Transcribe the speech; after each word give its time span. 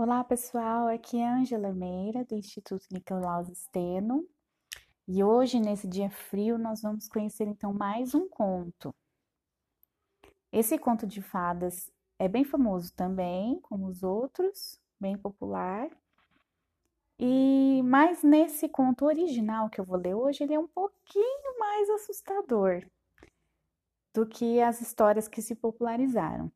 Olá 0.00 0.22
pessoal, 0.22 0.86
aqui 0.86 1.18
é 1.18 1.28
Angela 1.28 1.72
Meira 1.72 2.24
do 2.24 2.36
Instituto 2.36 2.86
Nicolaus 2.92 3.48
Steno 3.48 4.24
e 5.08 5.24
hoje, 5.24 5.58
nesse 5.58 5.88
dia 5.88 6.08
frio, 6.08 6.56
nós 6.56 6.82
vamos 6.82 7.08
conhecer 7.08 7.48
então 7.48 7.74
mais 7.74 8.14
um 8.14 8.28
conto. 8.28 8.94
Esse 10.52 10.78
conto 10.78 11.04
de 11.04 11.20
fadas 11.20 11.90
é 12.16 12.28
bem 12.28 12.44
famoso 12.44 12.94
também, 12.94 13.58
como 13.60 13.88
os 13.88 14.04
outros, 14.04 14.80
bem 15.00 15.18
popular. 15.18 15.90
E 17.18 17.82
mas 17.82 18.22
nesse 18.22 18.68
conto 18.68 19.04
original 19.04 19.68
que 19.68 19.80
eu 19.80 19.84
vou 19.84 19.98
ler 19.98 20.14
hoje, 20.14 20.44
ele 20.44 20.54
é 20.54 20.60
um 20.60 20.68
pouquinho 20.68 21.58
mais 21.58 21.90
assustador 21.90 22.86
do 24.14 24.24
que 24.24 24.60
as 24.60 24.80
histórias 24.80 25.26
que 25.26 25.42
se 25.42 25.56
popularizaram. 25.56 26.52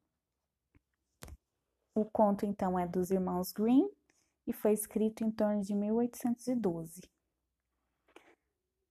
O 1.94 2.04
conto, 2.06 2.46
então, 2.46 2.78
é 2.78 2.86
dos 2.86 3.10
irmãos 3.10 3.52
Green 3.52 3.86
e 4.46 4.52
foi 4.52 4.72
escrito 4.72 5.24
em 5.24 5.30
torno 5.30 5.60
de 5.60 5.74
1812. 5.74 7.02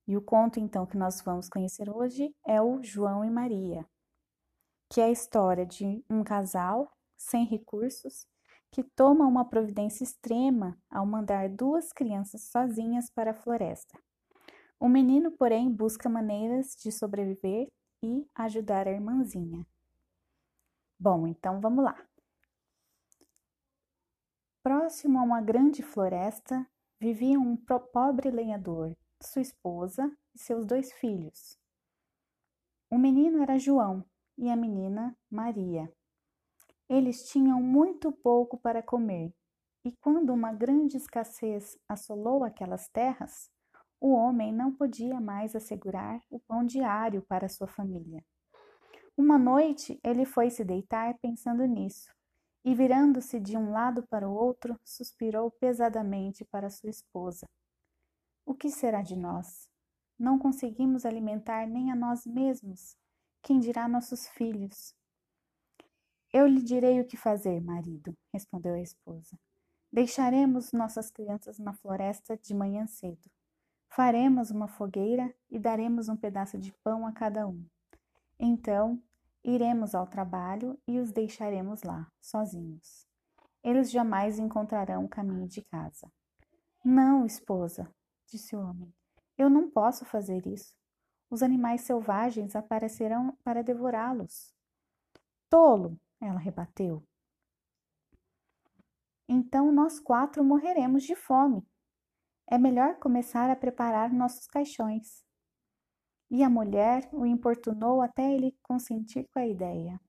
E 0.07 0.15
o 0.15 0.21
conto, 0.21 0.59
então, 0.59 0.85
que 0.85 0.97
nós 0.97 1.21
vamos 1.21 1.49
conhecer 1.49 1.89
hoje 1.89 2.35
é 2.45 2.61
o 2.61 2.83
João 2.83 3.25
e 3.25 3.29
Maria, 3.29 3.85
que 4.89 5.01
é 5.01 5.05
a 5.05 5.11
história 5.11 5.65
de 5.65 6.03
um 6.09 6.23
casal 6.23 6.91
sem 7.17 7.45
recursos 7.45 8.27
que 8.71 8.83
toma 8.83 9.25
uma 9.25 9.45
providência 9.45 10.03
extrema 10.03 10.77
ao 10.89 11.05
mandar 11.05 11.49
duas 11.49 11.91
crianças 11.91 12.49
sozinhas 12.49 13.09
para 13.09 13.31
a 13.31 13.33
floresta. 13.33 13.99
O 14.79 14.87
menino, 14.87 15.31
porém, 15.31 15.71
busca 15.71 16.07
maneiras 16.07 16.75
de 16.75 16.91
sobreviver 16.91 17.67
e 18.03 18.27
ajudar 18.35 18.87
a 18.87 18.91
irmãzinha. 18.91 19.65
Bom, 20.99 21.27
então 21.27 21.59
vamos 21.59 21.83
lá. 21.83 22.10
Próximo 24.63 25.17
a 25.17 25.23
uma 25.23 25.41
grande 25.41 25.81
floresta, 25.81 26.67
vivia 26.99 27.39
um 27.39 27.57
pobre 27.91 28.29
lenhador, 28.29 28.95
sua 29.19 29.41
esposa 29.41 30.15
e 30.35 30.39
seus 30.39 30.67
dois 30.67 30.93
filhos. 30.93 31.57
O 32.87 32.95
menino 32.95 33.41
era 33.41 33.57
João 33.57 34.05
e 34.37 34.51
a 34.51 34.55
menina 34.55 35.17
Maria. 35.31 35.91
Eles 36.87 37.27
tinham 37.27 37.59
muito 37.59 38.11
pouco 38.11 38.55
para 38.55 38.83
comer, 38.83 39.33
e 39.83 39.93
quando 39.93 40.31
uma 40.31 40.53
grande 40.53 40.95
escassez 40.95 41.75
assolou 41.89 42.43
aquelas 42.43 42.87
terras, 42.87 43.49
o 43.99 44.11
homem 44.11 44.53
não 44.53 44.71
podia 44.71 45.19
mais 45.19 45.55
assegurar 45.55 46.21
o 46.29 46.39
pão 46.39 46.63
diário 46.63 47.23
para 47.23 47.49
sua 47.49 47.67
família. 47.67 48.23
Uma 49.17 49.39
noite 49.39 49.99
ele 50.03 50.23
foi 50.23 50.51
se 50.51 50.63
deitar 50.63 51.17
pensando 51.19 51.65
nisso 51.65 52.13
e, 52.63 52.75
virando-se 52.75 53.39
de 53.39 53.57
um 53.57 53.71
lado 53.71 54.03
para 54.03 54.27
o 54.27 54.33
outro, 54.33 54.79
suspirou 54.83 55.49
pesadamente 55.51 56.45
para 56.45 56.69
sua 56.69 56.89
esposa. 56.89 57.47
O 58.45 58.53
que 58.53 58.69
será 58.69 59.01
de 59.01 59.15
nós? 59.15 59.69
Não 60.17 60.37
conseguimos 60.37 61.05
alimentar 61.05 61.67
nem 61.67 61.91
a 61.91 61.95
nós 61.95 62.25
mesmos. 62.25 62.95
Quem 63.41 63.59
dirá 63.59 63.87
nossos 63.87 64.27
filhos? 64.27 64.95
Eu 66.31 66.45
lhe 66.47 66.61
direi 66.61 67.01
o 67.01 67.05
que 67.05 67.17
fazer, 67.17 67.59
marido, 67.59 68.15
respondeu 68.31 68.75
a 68.75 68.81
esposa. 68.81 69.37
Deixaremos 69.91 70.71
nossas 70.71 71.11
crianças 71.11 71.59
na 71.59 71.73
floresta 71.73 72.37
de 72.37 72.53
manhã 72.53 72.87
cedo. 72.87 73.29
Faremos 73.89 74.51
uma 74.51 74.67
fogueira 74.67 75.33
e 75.49 75.59
daremos 75.59 76.07
um 76.07 76.15
pedaço 76.15 76.57
de 76.57 76.71
pão 76.83 77.05
a 77.05 77.11
cada 77.11 77.45
um. 77.45 77.65
Então 78.39 79.01
Iremos 79.43 79.95
ao 79.95 80.05
trabalho 80.05 80.79
e 80.87 80.99
os 80.99 81.11
deixaremos 81.11 81.81
lá, 81.83 82.11
sozinhos. 82.21 83.07
Eles 83.63 83.89
jamais 83.91 84.37
encontrarão 84.37 85.05
o 85.05 85.09
caminho 85.09 85.47
de 85.47 85.61
casa. 85.63 86.11
Não, 86.83 87.25
esposa, 87.25 87.91
disse 88.27 88.55
o 88.55 88.59
homem. 88.59 88.93
Eu 89.37 89.49
não 89.49 89.69
posso 89.69 90.05
fazer 90.05 90.45
isso. 90.45 90.75
Os 91.29 91.41
animais 91.41 91.81
selvagens 91.81 92.55
aparecerão 92.55 93.37
para 93.43 93.63
devorá-los. 93.63 94.53
Tolo, 95.49 95.99
ela 96.19 96.39
rebateu. 96.39 97.03
Então 99.27 99.71
nós 99.71 99.99
quatro 99.99 100.43
morreremos 100.43 101.03
de 101.03 101.15
fome. 101.15 101.65
É 102.47 102.57
melhor 102.57 102.99
começar 102.99 103.49
a 103.49 103.55
preparar 103.55 104.11
nossos 104.11 104.45
caixões. 104.45 105.23
E 106.33 106.45
a 106.45 106.49
mulher 106.49 107.09
o 107.11 107.25
importunou 107.25 108.01
até 108.01 108.33
ele 108.33 108.57
consentir 108.63 109.27
com 109.33 109.39
a 109.39 109.45
ideia. 109.45 109.99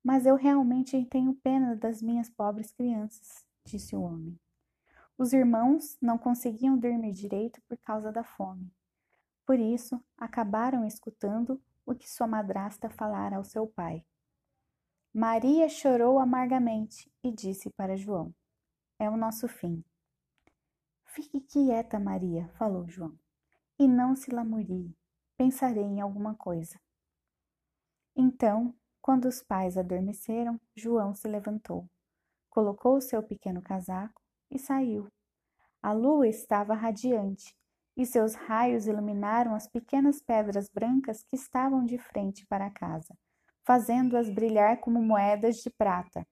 Mas 0.00 0.26
eu 0.26 0.36
realmente 0.36 1.04
tenho 1.06 1.34
pena 1.34 1.74
das 1.74 2.00
minhas 2.00 2.30
pobres 2.30 2.70
crianças, 2.70 3.44
disse 3.66 3.96
o 3.96 4.02
homem. 4.02 4.38
Os 5.18 5.32
irmãos 5.32 5.98
não 6.00 6.16
conseguiam 6.16 6.78
dormir 6.78 7.12
direito 7.12 7.60
por 7.68 7.76
causa 7.78 8.12
da 8.12 8.22
fome. 8.22 8.72
Por 9.44 9.58
isso, 9.58 10.00
acabaram 10.16 10.86
escutando 10.86 11.60
o 11.84 11.96
que 11.96 12.08
sua 12.08 12.28
madrasta 12.28 12.88
falara 12.88 13.36
ao 13.36 13.44
seu 13.44 13.66
pai. 13.66 14.06
Maria 15.12 15.68
chorou 15.68 16.20
amargamente 16.20 17.10
e 17.24 17.32
disse 17.32 17.70
para 17.70 17.96
João: 17.96 18.32
É 19.00 19.10
o 19.10 19.16
nosso 19.16 19.48
fim. 19.48 19.84
Fique 21.06 21.40
quieta, 21.40 21.98
Maria, 21.98 22.48
falou 22.56 22.88
João, 22.88 23.18
e 23.76 23.88
não 23.88 24.14
se 24.14 24.32
lamurie 24.32 24.96
pensarei 25.44 25.84
em 25.84 26.00
alguma 26.00 26.34
coisa. 26.34 26.80
Então, 28.16 28.74
quando 29.02 29.26
os 29.26 29.42
pais 29.42 29.76
adormeceram, 29.76 30.58
João 30.74 31.12
se 31.14 31.28
levantou, 31.28 31.86
colocou 32.48 32.96
o 32.96 33.00
seu 33.02 33.22
pequeno 33.22 33.60
casaco 33.60 34.22
e 34.50 34.58
saiu. 34.58 35.06
A 35.82 35.92
lua 35.92 36.26
estava 36.26 36.72
radiante 36.72 37.54
e 37.94 38.06
seus 38.06 38.34
raios 38.34 38.86
iluminaram 38.86 39.54
as 39.54 39.68
pequenas 39.68 40.22
pedras 40.22 40.70
brancas 40.70 41.22
que 41.22 41.36
estavam 41.36 41.84
de 41.84 41.98
frente 41.98 42.46
para 42.46 42.64
a 42.64 42.70
casa, 42.70 43.14
fazendo-as 43.66 44.30
brilhar 44.30 44.80
como 44.80 45.02
moedas 45.02 45.56
de 45.56 45.68
prata. 45.68 46.26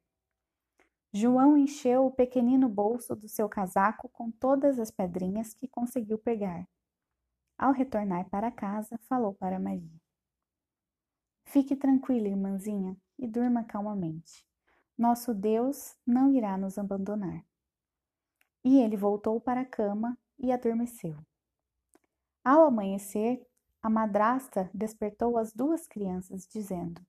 João 1.12 1.58
encheu 1.58 2.06
o 2.06 2.10
pequenino 2.10 2.66
bolso 2.66 3.14
do 3.14 3.28
seu 3.28 3.46
casaco 3.46 4.08
com 4.08 4.30
todas 4.30 4.78
as 4.78 4.90
pedrinhas 4.90 5.52
que 5.52 5.68
conseguiu 5.68 6.16
pegar 6.16 6.66
ao 7.62 7.72
retornar 7.72 8.28
para 8.28 8.50
casa, 8.50 8.98
falou 9.08 9.34
para 9.34 9.60
Maria: 9.60 10.00
Fique 11.44 11.76
tranquila, 11.76 12.26
irmãzinha, 12.26 12.96
e 13.16 13.28
durma 13.28 13.62
calmamente. 13.62 14.44
Nosso 14.98 15.32
Deus 15.32 15.96
não 16.04 16.32
irá 16.32 16.58
nos 16.58 16.76
abandonar. 16.76 17.44
E 18.64 18.80
ele 18.80 18.96
voltou 18.96 19.40
para 19.40 19.60
a 19.60 19.64
cama 19.64 20.18
e 20.36 20.50
adormeceu. 20.50 21.16
Ao 22.44 22.66
amanhecer, 22.66 23.46
a 23.80 23.88
madrasta 23.88 24.68
despertou 24.74 25.38
as 25.38 25.52
duas 25.52 25.86
crianças, 25.86 26.48
dizendo: 26.48 27.00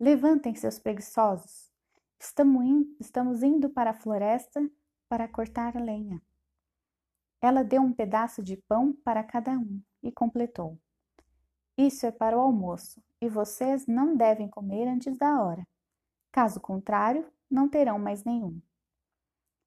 Levantem 0.00 0.54
seus 0.54 0.78
preguiçosos. 0.78 1.70
Estamos 2.18 3.42
indo 3.42 3.68
para 3.68 3.90
a 3.90 3.94
floresta 3.94 4.66
para 5.06 5.28
cortar 5.28 5.76
a 5.76 5.80
lenha. 5.80 6.22
Ela 7.42 7.64
deu 7.64 7.82
um 7.82 7.92
pedaço 7.92 8.40
de 8.40 8.56
pão 8.56 8.92
para 9.04 9.24
cada 9.24 9.50
um 9.50 9.82
e 10.00 10.12
completou: 10.12 10.78
Isso 11.76 12.06
é 12.06 12.12
para 12.12 12.38
o 12.38 12.40
almoço 12.40 13.02
e 13.20 13.28
vocês 13.28 13.86
não 13.86 14.16
devem 14.16 14.48
comer 14.48 14.86
antes 14.86 15.18
da 15.18 15.42
hora. 15.42 15.66
Caso 16.30 16.60
contrário, 16.60 17.30
não 17.50 17.68
terão 17.68 17.98
mais 17.98 18.24
nenhum. 18.24 18.60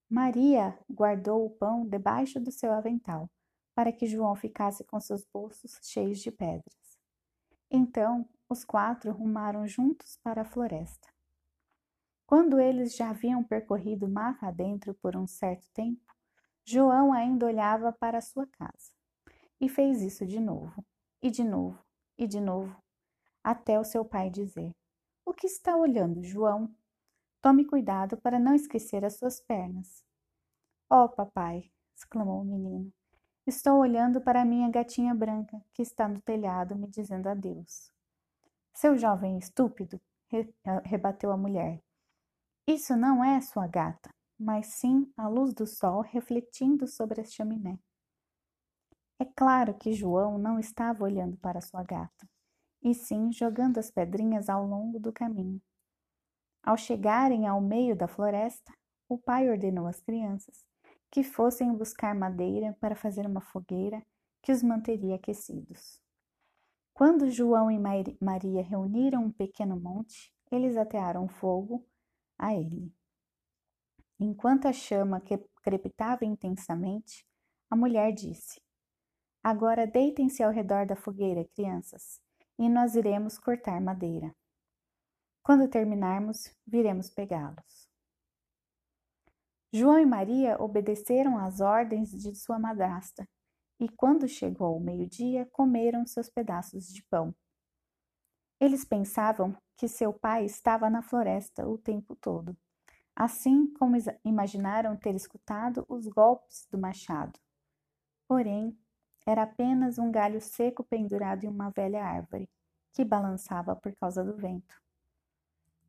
Maria 0.09 0.78
guardou 0.90 1.46
o 1.46 1.50
pão 1.50 1.86
debaixo 1.86 2.40
do 2.40 2.52
seu 2.52 2.72
avental, 2.72 3.30
para 3.75 3.92
que 3.92 4.07
João 4.07 4.36
ficasse 4.36 4.84
com 4.84 5.00
seus 5.00 5.25
bolsos 5.25 5.80
cheios 5.84 6.19
de 6.19 6.31
pedras. 6.31 6.97
Então, 7.69 8.28
os 8.47 8.63
quatro 8.63 9.12
rumaram 9.12 9.68
juntos 9.68 10.18
para 10.24 10.44
a 10.44 10.45
floresta. 10.45 11.10
Quando 12.25 12.60
eles 12.60 12.95
já 12.95 13.10
haviam 13.10 13.44
percorrido 13.44 14.07
mata 14.07 14.48
adentro 14.48 14.94
por 14.95 15.16
um 15.16 15.27
certo 15.27 15.69
tempo, 15.72 16.05
João 16.67 17.13
ainda 17.13 17.45
olhava 17.45 17.94
para 17.94 18.19
sua 18.19 18.47
casa. 18.47 18.91
E 19.62 19.69
fez 19.69 20.01
isso 20.01 20.25
de 20.25 20.39
novo, 20.39 20.83
e 21.21 21.29
de 21.29 21.44
novo, 21.44 21.79
e 22.17 22.27
de 22.27 22.41
novo, 22.41 22.75
até 23.44 23.79
o 23.79 23.83
seu 23.83 24.03
pai 24.03 24.31
dizer: 24.31 24.75
O 25.23 25.31
que 25.31 25.45
está 25.45 25.77
olhando, 25.77 26.23
João? 26.23 26.75
Tome 27.39 27.65
cuidado 27.65 28.17
para 28.17 28.39
não 28.39 28.56
esquecer 28.56 29.06
as 29.06 29.15
suas 29.17 29.39
pernas. 29.39 30.03
Oh, 30.89 31.07
papai! 31.07 31.71
exclamou 31.95 32.41
o 32.41 32.45
menino. 32.45 32.91
Estou 33.45 33.77
olhando 33.77 34.19
para 34.19 34.41
a 34.41 34.45
minha 34.45 34.69
gatinha 34.69 35.13
branca, 35.13 35.63
que 35.71 35.83
está 35.83 36.07
no 36.07 36.19
telhado 36.19 36.75
me 36.75 36.88
dizendo 36.88 37.29
adeus. 37.29 37.91
Seu 38.73 38.97
jovem 38.97 39.38
estúpido, 39.38 40.01
rebateu 40.83 41.31
a 41.31 41.38
mulher. 41.38 41.79
Isso 42.67 42.95
não 42.97 43.23
é 43.23 43.39
sua 43.39 43.67
gata 43.67 44.14
mas 44.38 44.68
sim 44.68 45.12
a 45.16 45.28
luz 45.28 45.54
do 45.54 45.66
sol 45.66 46.02
refletindo 46.02 46.88
sobre 46.88 47.22
a 47.22 47.26
chaminé. 47.26 47.80
É 49.20 49.26
claro 49.26 49.74
que 49.74 49.94
João 49.94 50.38
não 50.38 50.60
estava 50.60 51.04
olhando 51.04 51.38
para 51.38 51.62
sua 51.62 51.84
gata, 51.84 52.28
e 52.82 52.94
sim 52.94 53.32
jogando 53.32 53.78
as 53.78 53.90
pedrinhas 53.90 54.50
ao 54.50 54.66
longo 54.66 55.00
do 55.00 55.12
caminho. 55.14 55.62
Ao 56.62 56.78
chegarem 56.78 57.48
ao 57.48 57.62
meio 57.62 57.96
da 57.96 58.08
floresta, 58.08 58.74
o 59.08 59.18
pai 59.18 59.50
ordenou 59.50 59.88
às 59.88 60.02
crianças 60.02 60.66
que 61.10 61.24
fossem 61.24 61.74
buscar 61.74 62.14
madeira 62.14 62.76
para 62.80 62.96
fazer 62.96 63.26
uma 63.26 63.40
fogueira 63.40 64.06
que 64.42 64.52
os 64.52 64.62
manteria 64.62 65.16
aquecidos. 65.16 66.02
Quando 66.94 67.30
João 67.30 67.70
e 67.70 67.80
Maria 67.80 68.64
reuniram 68.64 69.24
um 69.24 69.32
pequeno 69.32 69.80
monte, 69.80 70.34
eles 70.52 70.76
atearam 70.76 71.28
fogo 71.28 71.86
a 72.38 72.54
ele. 72.54 72.94
Enquanto 74.19 74.67
a 74.67 74.73
chama 74.73 75.21
crepitava 75.62 76.23
intensamente, 76.23 77.25
a 77.69 77.75
mulher 77.75 78.13
disse: 78.13 78.62
Agora 79.44 79.85
deitem-se 79.85 80.41
ao 80.41 80.51
redor 80.51 80.85
da 80.85 80.95
fogueira, 80.95 81.45
crianças, 81.53 82.21
e 82.57 82.69
nós 82.69 82.95
iremos 82.95 83.38
cortar 83.38 83.79
madeira. 83.81 84.33
Quando 85.44 85.69
terminarmos, 85.69 86.50
viremos 86.65 87.09
pegá-los. 87.09 87.89
João 89.71 90.00
e 90.00 90.06
Maria 90.06 90.56
obedeceram 90.59 91.38
às 91.38 91.59
ordens 91.59 92.09
de 92.09 92.33
sua 92.33 92.57
madrasta, 92.57 93.27
e 93.79 93.89
quando 93.89 94.27
chegou 94.27 94.77
o 94.77 94.79
meio-dia, 94.79 95.45
comeram 95.51 96.07
seus 96.07 96.29
pedaços 96.29 96.88
de 96.88 97.03
pão. 97.03 97.35
Eles 98.59 98.85
pensavam 98.85 99.56
que 99.75 99.88
seu 99.88 100.13
pai 100.13 100.45
estava 100.45 100.89
na 100.89 101.01
floresta 101.01 101.67
o 101.67 101.77
tempo 101.77 102.15
todo, 102.15 102.57
assim 103.15 103.67
como 103.73 103.95
imaginaram 104.23 104.97
ter 104.97 105.15
escutado 105.15 105.85
os 105.88 106.06
golpes 106.07 106.67
do 106.69 106.77
machado. 106.77 107.39
Porém, 108.27 108.77
era 109.25 109.44
apenas 109.44 109.97
um 109.97 110.12
galho 110.12 110.41
seco 110.41 110.83
pendurado 110.83 111.45
em 111.45 111.47
uma 111.47 111.69
velha 111.69 112.03
árvore, 112.03 112.50
que 112.94 113.06
balançava 113.06 113.75
por 113.75 113.95
causa 113.95 114.23
do 114.23 114.35
vento. 114.35 114.81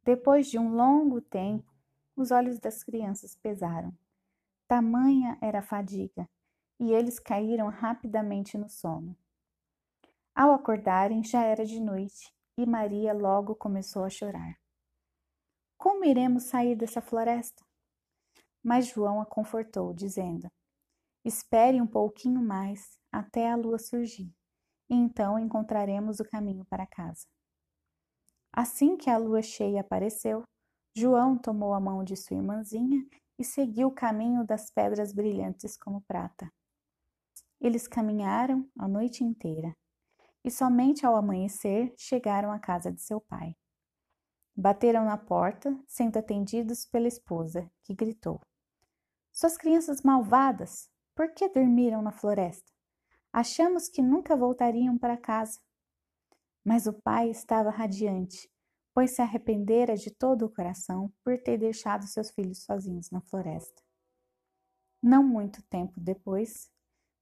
Depois 0.04 0.48
de 0.48 0.58
um 0.58 0.70
longo 0.74 1.20
tempo, 1.20 1.74
os 2.14 2.30
olhos 2.30 2.58
das 2.58 2.84
crianças 2.84 3.34
pesaram. 3.34 3.92
Tamanha 4.68 5.36
era 5.40 5.58
a 5.58 5.62
fadiga, 5.62 6.28
e 6.78 6.92
eles 6.92 7.18
caíram 7.18 7.68
rapidamente 7.68 8.56
no 8.56 8.68
sono. 8.68 9.16
Ao 10.34 10.52
acordarem, 10.52 11.24
já 11.24 11.42
era 11.42 11.64
de 11.64 11.80
noite, 11.80 12.32
e 12.56 12.66
Maria 12.66 13.12
logo 13.12 13.54
começou 13.54 14.04
a 14.04 14.10
chorar. 14.10 14.56
Como 15.76 16.04
iremos 16.04 16.44
sair 16.44 16.74
dessa 16.74 17.00
floresta? 17.00 17.64
Mas 18.62 18.88
João 18.88 19.20
a 19.20 19.26
confortou, 19.26 19.92
dizendo: 19.92 20.48
Espere 21.24 21.80
um 21.80 21.86
pouquinho 21.86 22.40
mais 22.40 22.98
até 23.12 23.50
a 23.50 23.56
lua 23.56 23.78
surgir, 23.78 24.32
e 24.88 24.94
então 24.94 25.38
encontraremos 25.38 26.20
o 26.20 26.24
caminho 26.24 26.64
para 26.64 26.86
casa. 26.86 27.26
Assim 28.52 28.96
que 28.96 29.10
a 29.10 29.18
lua 29.18 29.42
cheia 29.42 29.80
apareceu, 29.80 30.42
João 30.96 31.36
tomou 31.36 31.74
a 31.74 31.80
mão 31.80 32.02
de 32.02 32.16
sua 32.16 32.36
irmãzinha 32.36 33.06
e 33.38 33.44
seguiu 33.44 33.88
o 33.88 33.94
caminho 33.94 34.46
das 34.46 34.70
pedras 34.70 35.12
brilhantes 35.12 35.76
como 35.76 36.00
prata. 36.02 36.50
Eles 37.60 37.86
caminharam 37.86 38.66
a 38.78 38.88
noite 38.88 39.22
inteira 39.22 39.74
e 40.44 40.50
somente 40.50 41.04
ao 41.04 41.16
amanhecer 41.16 41.92
chegaram 41.98 42.50
à 42.50 42.58
casa 42.58 42.90
de 42.90 43.02
seu 43.02 43.20
pai. 43.20 43.54
Bateram 44.56 45.04
na 45.04 45.18
porta, 45.18 45.78
sendo 45.86 46.16
atendidos 46.16 46.86
pela 46.86 47.06
esposa, 47.06 47.70
que 47.82 47.94
gritou: 47.94 48.40
Suas 49.32 49.56
crianças 49.56 50.02
malvadas, 50.02 50.88
por 51.14 51.32
que 51.34 51.48
dormiram 51.48 52.00
na 52.00 52.12
floresta? 52.12 52.72
Achamos 53.32 53.88
que 53.88 54.00
nunca 54.00 54.34
voltariam 54.34 54.96
para 54.96 55.16
casa. 55.16 55.60
Mas 56.64 56.86
o 56.86 56.92
pai 56.92 57.28
estava 57.30 57.70
radiante 57.70 58.50
pois 58.96 59.10
se 59.10 59.20
arrependera 59.20 59.94
de 59.94 60.10
todo 60.10 60.46
o 60.46 60.48
coração 60.48 61.12
por 61.22 61.36
ter 61.36 61.58
deixado 61.58 62.06
seus 62.06 62.30
filhos 62.30 62.64
sozinhos 62.64 63.10
na 63.10 63.20
floresta. 63.20 63.82
Não 65.02 65.22
muito 65.22 65.62
tempo 65.64 66.00
depois, 66.00 66.70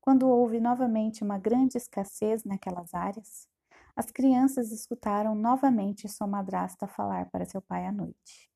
quando 0.01 0.29
houve 0.29 0.61
novamente 0.61 1.25
uma 1.25 1.37
grande 1.37 1.77
escassez 1.77 2.45
naquelas 2.45 2.95
áreas, 2.95 3.49
as 3.97 4.11
crianças 4.11 4.73
escutaram 4.73 5.35
novamente 5.35 6.09
sua 6.09 6.27
madrasta 6.27 6.87
falar 6.87 7.31
para 7.31 7.45
seu 7.45 7.63
pai 7.63 7.87
à 7.87 7.93
noite. 7.93 8.51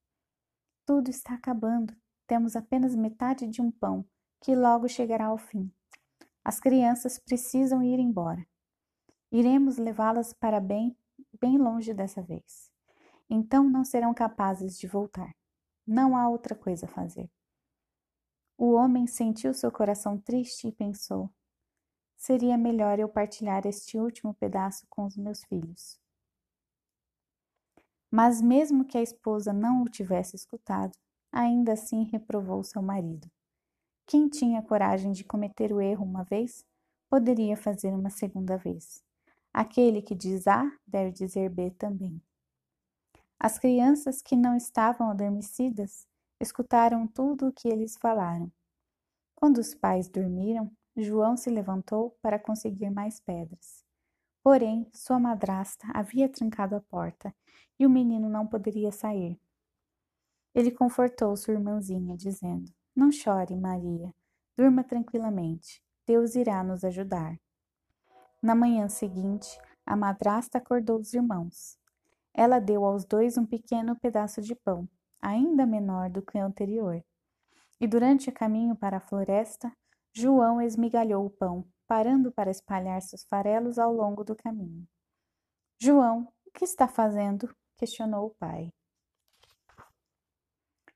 Tudo 0.84 1.10
está 1.10 1.34
acabando. 1.34 1.94
Temos 2.26 2.56
apenas 2.56 2.94
metade 2.94 3.46
de 3.46 3.62
um 3.62 3.70
pão, 3.70 4.04
que 4.40 4.54
logo 4.54 4.88
chegará 4.88 5.26
ao 5.26 5.38
fim. 5.38 5.72
As 6.44 6.60
crianças 6.60 7.18
precisam 7.18 7.82
ir 7.82 7.98
embora. 7.98 8.46
Iremos 9.30 9.76
levá-las 9.76 10.32
para 10.32 10.60
bem, 10.60 10.96
bem 11.40 11.58
longe 11.58 11.94
dessa 11.94 12.22
vez 12.22 12.68
então 13.28 13.68
não 13.68 13.84
serão 13.84 14.14
capazes 14.14 14.78
de 14.78 14.86
voltar. 14.86 15.34
Não 15.86 16.16
há 16.16 16.28
outra 16.28 16.54
coisa 16.54 16.86
a 16.86 16.88
fazer. 16.88 17.30
O 18.56 18.72
homem 18.72 19.06
sentiu 19.06 19.54
seu 19.54 19.70
coração 19.70 20.18
triste 20.18 20.68
e 20.68 20.72
pensou: 20.72 21.30
seria 22.18 22.58
melhor 22.58 22.98
eu 22.98 23.08
partilhar 23.08 23.64
este 23.64 23.96
último 23.96 24.34
pedaço 24.34 24.84
com 24.90 25.06
os 25.06 25.16
meus 25.16 25.44
filhos. 25.44 25.98
Mas, 28.10 28.42
mesmo 28.42 28.84
que 28.84 28.98
a 28.98 29.02
esposa 29.02 29.52
não 29.52 29.82
o 29.82 29.88
tivesse 29.88 30.34
escutado, 30.34 30.98
ainda 31.30 31.72
assim 31.74 32.04
reprovou 32.04 32.64
seu 32.64 32.82
marido. 32.82 33.30
Quem 34.06 34.28
tinha 34.28 34.62
coragem 34.62 35.12
de 35.12 35.22
cometer 35.22 35.72
o 35.72 35.80
erro 35.80 36.04
uma 36.04 36.24
vez, 36.24 36.64
poderia 37.08 37.56
fazer 37.56 37.94
uma 37.94 38.10
segunda 38.10 38.56
vez. 38.56 39.04
Aquele 39.52 40.02
que 40.02 40.14
diz 40.14 40.46
A 40.46 40.70
deve 40.86 41.12
dizer 41.12 41.48
B 41.50 41.70
também. 41.70 42.20
As 43.38 43.58
crianças 43.58 44.20
que 44.20 44.34
não 44.34 44.56
estavam 44.56 45.10
adormecidas 45.10 46.06
escutaram 46.40 47.06
tudo 47.06 47.48
o 47.48 47.52
que 47.52 47.68
eles 47.68 47.96
falaram. 47.96 48.50
Quando 49.34 49.58
os 49.58 49.74
pais 49.74 50.08
dormiram, 50.08 50.72
João 51.02 51.36
se 51.36 51.48
levantou 51.50 52.16
para 52.22 52.38
conseguir 52.38 52.90
mais 52.90 53.20
pedras. 53.20 53.84
Porém, 54.42 54.88
sua 54.92 55.18
madrasta 55.18 55.86
havia 55.92 56.28
trancado 56.28 56.74
a 56.74 56.80
porta 56.80 57.34
e 57.78 57.86
o 57.86 57.90
menino 57.90 58.28
não 58.28 58.46
poderia 58.46 58.90
sair. 58.90 59.38
Ele 60.54 60.70
confortou 60.70 61.36
sua 61.36 61.54
irmãzinha, 61.54 62.16
dizendo: 62.16 62.72
Não 62.96 63.12
chore, 63.12 63.56
Maria, 63.56 64.12
durma 64.56 64.82
tranquilamente, 64.82 65.82
Deus 66.06 66.34
irá 66.34 66.64
nos 66.64 66.82
ajudar. 66.84 67.38
Na 68.42 68.54
manhã 68.54 68.88
seguinte, 68.88 69.58
a 69.84 69.94
madrasta 69.94 70.58
acordou 70.58 70.98
os 70.98 71.12
irmãos. 71.12 71.78
Ela 72.32 72.58
deu 72.58 72.84
aos 72.84 73.04
dois 73.04 73.36
um 73.36 73.44
pequeno 73.44 73.96
pedaço 73.96 74.40
de 74.40 74.54
pão, 74.54 74.88
ainda 75.20 75.66
menor 75.66 76.08
do 76.08 76.22
que 76.22 76.38
o 76.38 76.44
anterior. 76.44 77.04
E 77.80 77.86
durante 77.86 78.28
o 78.28 78.32
caminho 78.32 78.74
para 78.74 78.96
a 78.96 79.00
floresta, 79.00 79.72
João 80.12 80.60
esmigalhou 80.60 81.26
o 81.26 81.30
pão, 81.30 81.66
parando 81.86 82.32
para 82.32 82.50
espalhar 82.50 83.00
seus 83.02 83.24
farelos 83.24 83.78
ao 83.78 83.92
longo 83.92 84.24
do 84.24 84.34
caminho. 84.34 84.86
João, 85.80 86.32
o 86.46 86.50
que 86.50 86.64
está 86.64 86.88
fazendo? 86.88 87.54
questionou 87.76 88.26
o 88.26 88.34
pai. 88.34 88.72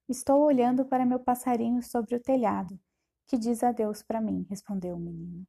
Estou 0.08 0.42
olhando 0.42 0.84
para 0.84 1.06
meu 1.06 1.20
passarinho 1.20 1.82
sobre 1.82 2.16
o 2.16 2.20
telhado, 2.20 2.78
que 3.26 3.38
diz 3.38 3.62
adeus 3.62 4.02
para 4.02 4.20
mim, 4.20 4.44
respondeu 4.50 4.96
o 4.96 5.00
menino. 5.00 5.46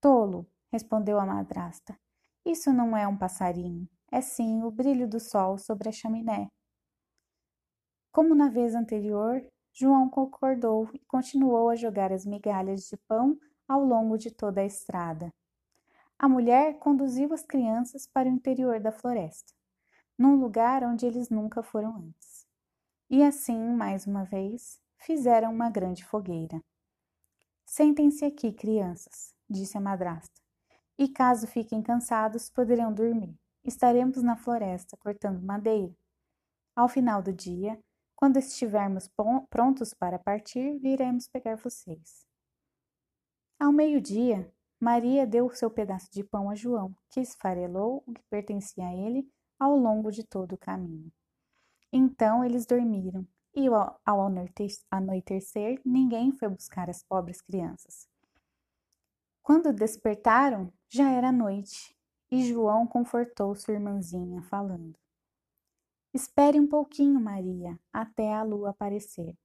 Tolo, 0.00 0.46
respondeu 0.72 1.18
a 1.18 1.24
madrasta. 1.24 1.98
Isso 2.44 2.72
não 2.72 2.96
é 2.96 3.06
um 3.06 3.16
passarinho, 3.16 3.88
é 4.10 4.20
sim 4.20 4.62
o 4.62 4.70
brilho 4.70 5.08
do 5.08 5.18
sol 5.18 5.56
sobre 5.56 5.88
a 5.88 5.92
chaminé. 5.92 6.48
Como 8.12 8.34
na 8.34 8.48
vez 8.48 8.74
anterior, 8.74 9.40
João 9.74 10.08
concordou 10.08 10.88
e 10.94 10.98
continuou 11.00 11.68
a 11.68 11.76
jogar 11.76 12.12
as 12.12 12.24
migalhas 12.24 12.88
de 12.88 12.96
pão 13.08 13.38
ao 13.68 13.84
longo 13.84 14.16
de 14.16 14.30
toda 14.30 14.60
a 14.60 14.64
estrada. 14.64 15.30
A 16.18 16.28
mulher 16.28 16.78
conduziu 16.78 17.34
as 17.34 17.42
crianças 17.42 18.06
para 18.06 18.28
o 18.28 18.32
interior 18.32 18.80
da 18.80 18.90
floresta, 18.90 19.52
num 20.16 20.36
lugar 20.36 20.82
onde 20.82 21.04
eles 21.04 21.28
nunca 21.28 21.62
foram 21.62 21.96
antes. 21.96 22.46
E 23.10 23.22
assim, 23.22 23.58
mais 23.74 24.06
uma 24.06 24.24
vez, 24.24 24.80
fizeram 24.96 25.52
uma 25.52 25.68
grande 25.68 26.04
fogueira. 26.04 26.62
Sentem-se 27.66 28.24
aqui, 28.24 28.52
crianças, 28.52 29.34
disse 29.50 29.76
a 29.76 29.80
madrasta, 29.80 30.40
e 30.96 31.08
caso 31.08 31.46
fiquem 31.46 31.82
cansados, 31.82 32.48
poderão 32.48 32.92
dormir 32.92 33.36
estaremos 33.64 34.22
na 34.22 34.36
floresta 34.36 34.96
cortando 34.98 35.42
madeira. 35.42 35.92
Ao 36.76 36.88
final 36.88 37.22
do 37.22 37.32
dia, 37.32 37.78
quando 38.16 38.38
estivermos 38.38 39.10
prontos 39.50 39.92
para 39.92 40.18
partir, 40.18 40.78
viremos 40.78 41.28
pegar 41.28 41.56
vocês. 41.56 42.26
Ao 43.58 43.72
meio-dia, 43.72 44.52
Maria 44.80 45.26
deu 45.26 45.48
seu 45.50 45.70
pedaço 45.70 46.10
de 46.10 46.22
pão 46.22 46.50
a 46.50 46.54
João, 46.54 46.94
que 47.10 47.20
esfarelou 47.20 48.02
o 48.06 48.12
que 48.12 48.22
pertencia 48.30 48.86
a 48.86 48.94
ele 48.94 49.28
ao 49.58 49.76
longo 49.76 50.10
de 50.10 50.24
todo 50.24 50.52
o 50.52 50.58
caminho. 50.58 51.12
Então 51.92 52.44
eles 52.44 52.66
dormiram, 52.66 53.26
e 53.54 53.66
ao 53.68 54.20
anoitecer, 54.90 55.80
ninguém 55.84 56.32
foi 56.32 56.48
buscar 56.48 56.90
as 56.90 57.02
pobres 57.04 57.40
crianças. 57.40 58.08
Quando 59.42 59.72
despertaram, 59.72 60.72
já 60.88 61.10
era 61.10 61.30
noite 61.30 61.96
e 62.30 62.44
João 62.44 62.86
confortou 62.86 63.54
sua 63.54 63.74
irmãzinha, 63.74 64.42
falando: 64.42 64.98
Espere 66.14 66.60
um 66.60 66.66
pouquinho, 66.68 67.20
Maria, 67.20 67.76
até 67.92 68.32
a 68.32 68.44
lua 68.44 68.70
aparecer. 68.70 69.36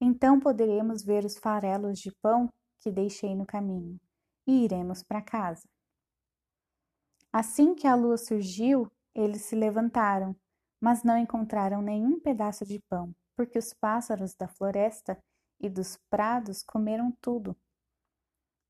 Então 0.00 0.38
poderemos 0.38 1.02
ver 1.02 1.24
os 1.24 1.36
farelos 1.36 1.98
de 1.98 2.12
pão 2.22 2.48
que 2.78 2.92
deixei 2.92 3.34
no 3.34 3.44
caminho 3.44 3.98
e 4.46 4.64
iremos 4.64 5.02
para 5.02 5.20
casa. 5.20 5.66
Assim 7.32 7.74
que 7.74 7.88
a 7.88 7.96
lua 7.96 8.16
surgiu, 8.16 8.88
eles 9.12 9.42
se 9.42 9.56
levantaram, 9.56 10.36
mas 10.80 11.02
não 11.02 11.18
encontraram 11.18 11.82
nenhum 11.82 12.20
pedaço 12.20 12.64
de 12.64 12.78
pão, 12.88 13.12
porque 13.34 13.58
os 13.58 13.74
pássaros 13.74 14.32
da 14.32 14.46
floresta 14.46 15.18
e 15.58 15.68
dos 15.68 15.98
prados 16.08 16.62
comeram 16.62 17.10
tudo. 17.20 17.56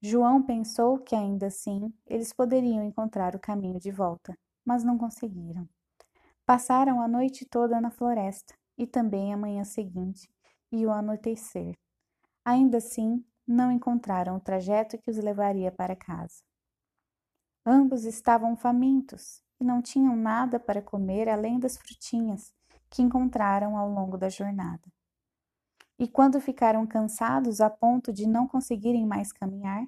João 0.01 0.43
pensou 0.43 0.99
que 0.99 1.15
ainda 1.15 1.49
assim 1.49 1.93
eles 2.07 2.33
poderiam 2.33 2.83
encontrar 2.83 3.37
o 3.37 3.41
caminho 3.41 3.79
de 3.79 3.91
volta, 3.91 4.35
mas 4.65 4.83
não 4.83 4.97
conseguiram. 4.97 5.69
Passaram 6.47 7.01
a 7.01 7.09
noite 7.09 7.47
toda 7.47 7.81
na 7.81 7.91
floresta 7.91 8.55
e 8.77 8.87
também 8.87 9.33
a 9.33 9.37
manhã 9.37 9.65
seguinte 9.65 10.29
e 10.71 10.85
o 10.85 10.91
anoitecer. 10.91 11.75
Ainda 12.45 12.77
assim, 12.77 13.25
não 13.47 13.73
encontraram 13.73 14.37
o 14.37 14.41
trajeto 14.41 14.99
que 14.99 15.11
os 15.11 15.17
levaria 15.17 15.73
para 15.73 15.97
casa. 15.97 16.43
Ambos 17.65 18.05
estavam 18.05 18.55
famintos 18.57 19.43
e 19.59 19.65
não 19.65 19.81
tinham 19.81 20.15
nada 20.15 20.61
para 20.61 20.83
comer 20.83 21.31
além 21.31 21.59
das 21.59 21.79
frutinhas 21.79 22.53
que 22.91 23.01
encontraram 23.01 23.79
ao 23.79 23.89
longo 23.89 24.19
da 24.19 24.29
jornada. 24.29 24.93
E 25.99 26.07
quando 26.07 26.43
ficaram 26.43 26.87
cansados 26.87 27.63
a 27.63 27.71
ponto 27.71 28.13
de 28.13 28.27
não 28.27 28.47
conseguirem 28.47 29.07
mais 29.07 29.33
caminhar, 29.33 29.87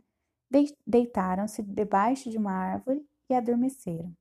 deitaram-se 0.87 1.63
debaixo 1.63 2.31
de 2.31 2.39
uma 2.39 2.53
árvore 2.53 3.07
e 3.29 3.35
adormeceram. 3.35 4.17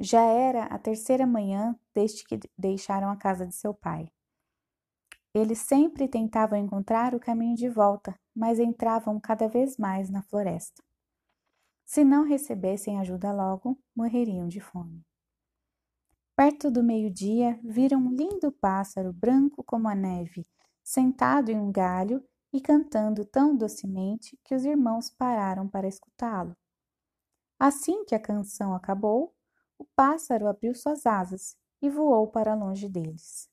Já 0.00 0.22
era 0.22 0.66
a 0.66 0.78
terceira 0.78 1.26
manhã 1.26 1.76
desde 1.92 2.22
que 2.22 2.38
deixaram 2.56 3.10
a 3.10 3.16
casa 3.16 3.44
de 3.44 3.52
seu 3.52 3.74
pai. 3.74 4.08
Eles 5.34 5.58
sempre 5.58 6.06
tentavam 6.06 6.56
encontrar 6.56 7.16
o 7.16 7.20
caminho 7.20 7.56
de 7.56 7.68
volta, 7.68 8.16
mas 8.32 8.60
entravam 8.60 9.18
cada 9.18 9.48
vez 9.48 9.76
mais 9.76 10.08
na 10.08 10.22
floresta. 10.22 10.84
Se 11.84 12.04
não 12.04 12.22
recebessem 12.22 13.00
ajuda 13.00 13.32
logo, 13.32 13.76
morreriam 13.92 14.46
de 14.46 14.60
fome. 14.60 15.04
Perto 16.36 16.70
do 16.70 16.84
meio-dia, 16.84 17.58
viram 17.64 17.98
um 17.98 18.14
lindo 18.14 18.52
pássaro 18.52 19.12
branco 19.12 19.64
como 19.64 19.88
a 19.88 19.96
neve, 19.96 20.46
sentado 20.84 21.50
em 21.50 21.58
um 21.58 21.72
galho 21.72 22.24
e 22.52 22.60
cantando 22.60 23.24
tão 23.24 23.56
docemente 23.56 24.38
que 24.44 24.54
os 24.54 24.64
irmãos 24.64 25.10
pararam 25.10 25.68
para 25.68 25.88
escutá-lo. 25.88 26.56
Assim 27.58 28.04
que 28.04 28.14
a 28.14 28.20
canção 28.20 28.72
acabou, 28.72 29.34
o 29.78 29.84
pássaro 29.96 30.46
abriu 30.46 30.74
suas 30.74 31.06
asas 31.06 31.56
e 31.80 31.88
voou 31.88 32.26
para 32.28 32.54
longe 32.54 32.88
deles. 32.88 33.48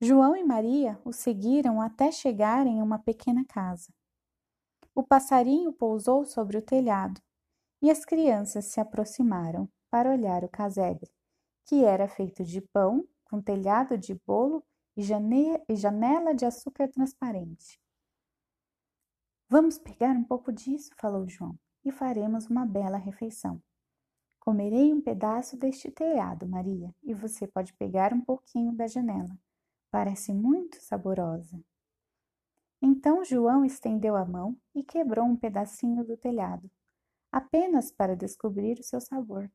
João 0.00 0.36
e 0.36 0.44
Maria 0.44 0.98
o 1.04 1.12
seguiram 1.12 1.80
até 1.80 2.10
chegarem 2.10 2.78
em 2.78 2.82
uma 2.82 2.98
pequena 2.98 3.44
casa. 3.44 3.92
O 4.94 5.02
passarinho 5.02 5.72
pousou 5.72 6.24
sobre 6.24 6.56
o 6.56 6.62
telhado 6.62 7.20
e 7.82 7.90
as 7.90 8.04
crianças 8.04 8.66
se 8.66 8.80
aproximaram 8.80 9.68
para 9.90 10.10
olhar 10.10 10.44
o 10.44 10.48
casebre 10.48 11.10
que 11.70 11.84
era 11.84 12.08
feito 12.08 12.42
de 12.42 12.60
pão, 12.60 13.06
com 13.26 13.40
telhado 13.40 13.96
de 13.96 14.12
bolo 14.26 14.64
e 14.96 15.04
janela 15.76 16.34
de 16.34 16.44
açúcar 16.44 16.88
transparente. 16.88 17.80
Vamos 19.48 19.78
pegar 19.78 20.10
um 20.16 20.24
pouco 20.24 20.52
disso, 20.52 20.90
falou 20.98 21.28
João, 21.28 21.56
e 21.84 21.92
faremos 21.92 22.46
uma 22.46 22.66
bela 22.66 22.98
refeição. 22.98 23.62
Comerei 24.40 24.92
um 24.92 25.00
pedaço 25.00 25.56
deste 25.56 25.90
telhado, 25.90 26.48
Maria, 26.48 26.92
e 27.02 27.14
você 27.14 27.46
pode 27.46 27.72
pegar 27.74 28.12
um 28.12 28.20
pouquinho 28.20 28.72
da 28.72 28.86
janela. 28.86 29.38
Parece 29.90 30.32
muito 30.32 30.80
saborosa. 30.80 31.62
Então 32.82 33.24
João 33.24 33.64
estendeu 33.64 34.16
a 34.16 34.24
mão 34.24 34.56
e 34.74 34.82
quebrou 34.82 35.26
um 35.26 35.36
pedacinho 35.36 36.02
do 36.02 36.16
telhado, 36.16 36.68
apenas 37.30 37.92
para 37.92 38.16
descobrir 38.16 38.80
o 38.80 38.82
seu 38.82 39.00
sabor 39.00 39.48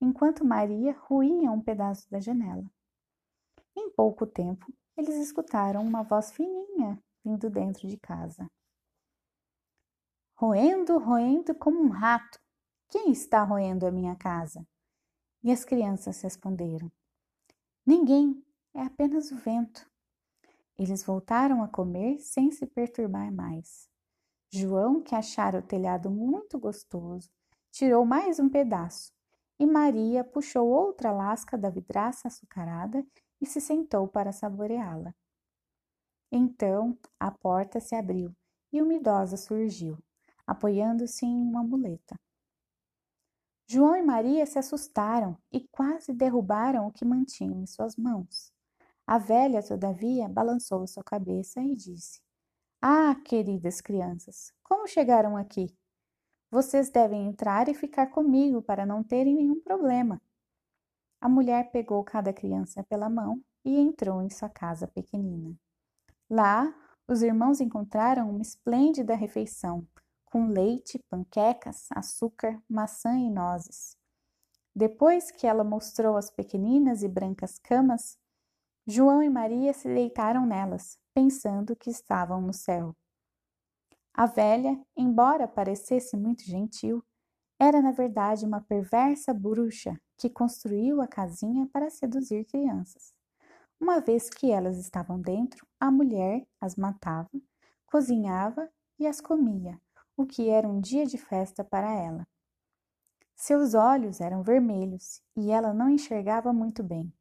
enquanto 0.00 0.44
Maria 0.44 0.92
ruía 0.92 1.50
um 1.50 1.60
pedaço 1.60 2.10
da 2.10 2.18
janela. 2.18 2.64
Em 3.76 3.90
pouco 3.90 4.26
tempo, 4.26 4.66
eles 4.96 5.16
escutaram 5.16 5.82
uma 5.82 6.02
voz 6.02 6.32
fininha 6.32 6.98
vindo 7.24 7.50
dentro 7.50 7.86
de 7.86 7.98
casa. 7.98 8.50
Roendo, 10.34 10.98
roendo 10.98 11.54
como 11.54 11.82
um 11.82 11.90
rato. 11.90 12.40
Quem 12.90 13.12
está 13.12 13.44
roendo 13.44 13.86
a 13.86 13.90
minha 13.92 14.16
casa? 14.16 14.66
E 15.44 15.52
as 15.52 15.64
crianças 15.64 16.20
responderam: 16.22 16.90
Ninguém, 17.86 18.44
é 18.74 18.82
apenas 18.82 19.30
o 19.30 19.36
vento. 19.36 19.88
Eles 20.76 21.04
voltaram 21.04 21.62
a 21.62 21.68
comer 21.68 22.18
sem 22.18 22.50
se 22.50 22.66
perturbar 22.66 23.32
mais. 23.32 23.88
João, 24.52 25.00
que 25.00 25.14
achara 25.14 25.60
o 25.60 25.62
telhado 25.62 26.10
muito 26.10 26.58
gostoso, 26.58 27.30
tirou 27.70 28.04
mais 28.04 28.40
um 28.40 28.48
pedaço 28.48 29.12
e 29.56 29.64
Maria 29.64 30.24
puxou 30.24 30.66
outra 30.68 31.12
lasca 31.12 31.56
da 31.56 31.70
vidraça 31.70 32.26
açucarada 32.26 33.06
e 33.40 33.46
se 33.46 33.60
sentou 33.60 34.08
para 34.08 34.32
saboreá-la. 34.32 35.14
Então 36.32 36.98
a 37.20 37.30
porta 37.30 37.78
se 37.78 37.94
abriu 37.94 38.34
e 38.72 38.82
uma 38.82 38.94
idosa 38.94 39.36
surgiu, 39.36 39.96
apoiando-se 40.44 41.24
em 41.24 41.40
uma 41.40 41.62
muleta. 41.62 42.18
João 43.72 43.94
e 43.94 44.02
Maria 44.02 44.44
se 44.46 44.58
assustaram 44.58 45.38
e 45.52 45.60
quase 45.68 46.12
derrubaram 46.12 46.88
o 46.88 46.90
que 46.90 47.04
mantinham 47.04 47.62
em 47.62 47.66
suas 47.66 47.94
mãos. 47.94 48.52
A 49.06 49.16
velha, 49.16 49.62
todavia, 49.62 50.28
balançou 50.28 50.84
sua 50.88 51.04
cabeça 51.04 51.60
e 51.62 51.76
disse: 51.76 52.20
Ah, 52.82 53.14
queridas 53.24 53.80
crianças, 53.80 54.52
como 54.64 54.88
chegaram 54.88 55.36
aqui? 55.36 55.72
Vocês 56.50 56.90
devem 56.90 57.28
entrar 57.28 57.68
e 57.68 57.74
ficar 57.74 58.08
comigo 58.08 58.60
para 58.60 58.84
não 58.84 59.04
terem 59.04 59.36
nenhum 59.36 59.60
problema. 59.60 60.20
A 61.20 61.28
mulher 61.28 61.70
pegou 61.70 62.02
cada 62.02 62.32
criança 62.32 62.82
pela 62.82 63.08
mão 63.08 63.40
e 63.64 63.78
entrou 63.78 64.20
em 64.20 64.30
sua 64.30 64.48
casa 64.48 64.88
pequenina. 64.88 65.54
Lá, 66.28 66.74
os 67.06 67.22
irmãos 67.22 67.60
encontraram 67.60 68.30
uma 68.30 68.42
esplêndida 68.42 69.14
refeição, 69.14 69.86
com 70.30 70.46
leite, 70.46 70.98
panquecas, 71.10 71.88
açúcar, 71.90 72.62
maçã 72.68 73.18
e 73.18 73.28
nozes. 73.28 73.96
Depois 74.74 75.30
que 75.30 75.46
ela 75.46 75.64
mostrou 75.64 76.16
as 76.16 76.30
pequeninas 76.30 77.02
e 77.02 77.08
brancas 77.08 77.58
camas, 77.58 78.16
João 78.86 79.22
e 79.22 79.28
Maria 79.28 79.74
se 79.74 79.88
deitaram 79.88 80.46
nelas, 80.46 80.98
pensando 81.12 81.76
que 81.76 81.90
estavam 81.90 82.40
no 82.40 82.54
céu. 82.54 82.94
A 84.14 84.26
velha, 84.26 84.80
embora 84.96 85.48
parecesse 85.48 86.16
muito 86.16 86.44
gentil, 86.44 87.04
era 87.58 87.82
na 87.82 87.92
verdade 87.92 88.46
uma 88.46 88.60
perversa 88.60 89.34
bruxa 89.34 90.00
que 90.16 90.30
construiu 90.30 91.00
a 91.00 91.08
casinha 91.08 91.68
para 91.72 91.90
seduzir 91.90 92.44
crianças. 92.46 93.12
Uma 93.78 94.00
vez 94.00 94.30
que 94.30 94.50
elas 94.50 94.78
estavam 94.78 95.20
dentro, 95.20 95.66
a 95.78 95.90
mulher 95.90 96.46
as 96.60 96.76
matava, 96.76 97.30
cozinhava 97.86 98.68
e 98.98 99.06
as 99.06 99.20
comia, 99.20 99.80
o 100.20 100.26
que 100.26 100.48
era 100.48 100.68
um 100.68 100.80
dia 100.80 101.06
de 101.06 101.16
festa 101.16 101.64
para 101.64 101.90
ela. 101.92 102.26
Seus 103.34 103.74
olhos 103.74 104.20
eram 104.20 104.42
vermelhos 104.42 105.22
e 105.36 105.50
ela 105.50 105.72
não 105.72 105.88
enxergava 105.88 106.52
muito 106.52 106.82
bem, 106.82 107.12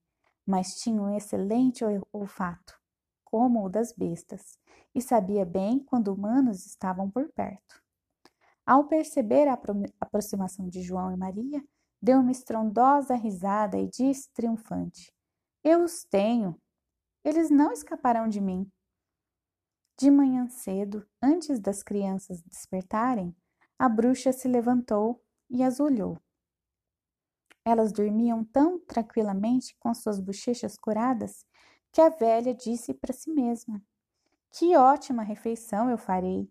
mas 0.45 0.75
tinha 0.75 1.01
um 1.01 1.15
excelente 1.15 1.83
olfato, 2.11 2.77
como 3.23 3.65
o 3.65 3.69
das 3.69 3.93
bestas, 3.93 4.59
e 4.93 5.01
sabia 5.01 5.45
bem 5.45 5.79
quando 5.79 6.13
humanos 6.13 6.65
estavam 6.65 7.09
por 7.09 7.31
perto. 7.31 7.81
Ao 8.65 8.83
perceber 8.85 9.47
a 9.47 9.57
aproximação 9.99 10.67
de 10.67 10.81
João 10.81 11.11
e 11.11 11.17
Maria, 11.17 11.63
deu 12.01 12.19
uma 12.19 12.31
estrondosa 12.31 13.15
risada 13.15 13.77
e 13.77 13.87
disse 13.87 14.29
triunfante: 14.33 15.13
Eu 15.63 15.83
os 15.83 16.03
tenho. 16.03 16.59
Eles 17.23 17.49
não 17.49 17.71
escaparão 17.71 18.27
de 18.27 18.39
mim. 18.39 18.69
De 19.99 20.09
manhã 20.09 20.47
cedo, 20.47 21.05
antes 21.21 21.59
das 21.59 21.83
crianças 21.83 22.41
despertarem, 22.43 23.35
a 23.77 23.89
bruxa 23.89 24.31
se 24.31 24.47
levantou 24.47 25.21
e 25.49 25.61
as 25.61 25.81
olhou. 25.81 26.17
Elas 27.65 27.91
dormiam 27.91 28.45
tão 28.45 28.79
tranquilamente 28.79 29.75
com 29.77 29.93
suas 29.93 30.17
bochechas 30.17 30.77
curadas 30.77 31.45
que 31.91 31.99
a 31.99 32.07
velha 32.07 32.53
disse 32.55 32.93
para 32.93 33.11
si 33.11 33.29
mesma: 33.29 33.83
que 34.49 34.73
ótima 34.77 35.21
refeição 35.21 35.89
eu 35.89 35.97
farei! 35.97 36.49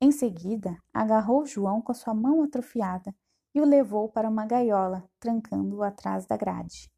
Em 0.00 0.12
seguida, 0.12 0.80
agarrou 0.94 1.44
João 1.44 1.82
com 1.82 1.92
sua 1.92 2.14
mão 2.14 2.40
atrofiada 2.44 3.12
e 3.52 3.60
o 3.60 3.64
levou 3.64 4.08
para 4.08 4.28
uma 4.28 4.46
gaiola, 4.46 5.10
trancando-o 5.18 5.82
atrás 5.82 6.24
da 6.24 6.36
grade. 6.36 6.88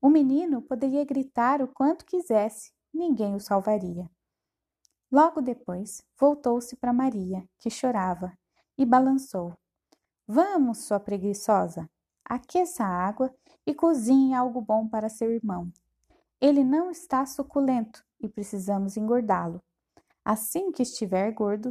O 0.00 0.08
menino 0.08 0.62
poderia 0.62 1.04
gritar 1.04 1.60
o 1.60 1.68
quanto 1.68 2.06
quisesse, 2.06 2.72
ninguém 2.94 3.34
o 3.34 3.40
salvaria. 3.40 4.08
Logo 5.10 5.40
depois, 5.40 6.02
voltou-se 6.18 6.76
para 6.76 6.92
Maria, 6.92 7.42
que 7.58 7.70
chorava, 7.70 8.32
e 8.76 8.84
balançou. 8.84 9.54
Vamos, 10.26 10.84
sua 10.84 11.00
preguiçosa, 11.00 11.88
aqueça 12.24 12.84
a 12.84 13.06
água 13.08 13.34
e 13.66 13.74
cozinhe 13.74 14.34
algo 14.34 14.60
bom 14.60 14.86
para 14.86 15.08
seu 15.08 15.32
irmão. 15.32 15.72
Ele 16.40 16.62
não 16.62 16.90
está 16.90 17.24
suculento 17.24 18.04
e 18.20 18.28
precisamos 18.28 18.96
engordá-lo. 18.96 19.62
Assim 20.22 20.70
que 20.70 20.82
estiver 20.82 21.32
gordo 21.32 21.70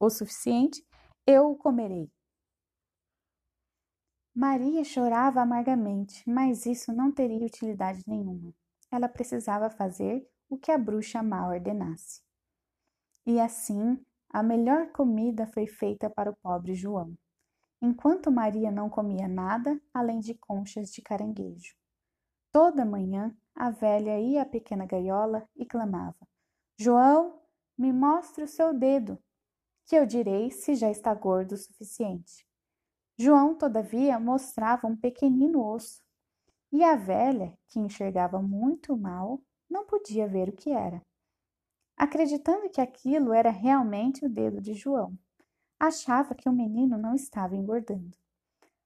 o 0.00 0.10
suficiente, 0.10 0.84
eu 1.24 1.52
o 1.52 1.56
comerei. 1.56 2.10
Maria 4.34 4.82
chorava 4.82 5.40
amargamente, 5.40 6.28
mas 6.28 6.66
isso 6.66 6.92
não 6.92 7.12
teria 7.12 7.46
utilidade 7.46 8.02
nenhuma. 8.06 8.52
Ela 8.90 9.08
precisava 9.08 9.70
fazer 9.70 10.28
o 10.50 10.58
que 10.58 10.72
a 10.72 10.78
bruxa 10.78 11.22
má 11.22 11.46
ordenasse. 11.46 12.20
E 13.24 13.38
assim, 13.38 14.04
a 14.30 14.42
melhor 14.42 14.90
comida 14.90 15.46
foi 15.46 15.66
feita 15.66 16.10
para 16.10 16.30
o 16.30 16.36
pobre 16.36 16.74
João, 16.74 17.16
enquanto 17.80 18.32
Maria 18.32 18.70
não 18.70 18.90
comia 18.90 19.28
nada 19.28 19.80
além 19.94 20.18
de 20.18 20.34
conchas 20.34 20.90
de 20.90 21.00
caranguejo. 21.00 21.74
Toda 22.50 22.84
manhã, 22.84 23.34
a 23.54 23.70
velha 23.70 24.18
ia 24.18 24.42
à 24.42 24.46
pequena 24.46 24.86
gaiola 24.86 25.48
e 25.54 25.64
clamava: 25.64 26.26
João, 26.76 27.40
me 27.78 27.92
mostre 27.92 28.42
o 28.42 28.48
seu 28.48 28.74
dedo, 28.74 29.16
que 29.86 29.94
eu 29.94 30.04
direi 30.04 30.50
se 30.50 30.74
já 30.74 30.90
está 30.90 31.14
gordo 31.14 31.52
o 31.52 31.56
suficiente. 31.58 32.46
João, 33.16 33.54
todavia, 33.54 34.18
mostrava 34.18 34.86
um 34.86 34.96
pequenino 34.96 35.64
osso, 35.64 36.02
e 36.72 36.82
a 36.82 36.96
velha, 36.96 37.56
que 37.68 37.78
enxergava 37.78 38.42
muito 38.42 38.96
mal, 38.96 39.40
não 39.70 39.86
podia 39.86 40.26
ver 40.26 40.48
o 40.48 40.56
que 40.56 40.70
era. 40.70 41.00
Acreditando 42.02 42.68
que 42.68 42.80
aquilo 42.80 43.32
era 43.32 43.48
realmente 43.48 44.26
o 44.26 44.28
dedo 44.28 44.60
de 44.60 44.74
João, 44.74 45.16
achava 45.78 46.34
que 46.34 46.48
o 46.48 46.52
menino 46.52 46.98
não 46.98 47.14
estava 47.14 47.54
engordando. 47.54 48.18